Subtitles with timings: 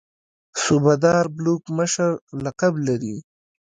[0.63, 2.09] صوبه دار بلوک مشر
[2.43, 3.15] لقب لري.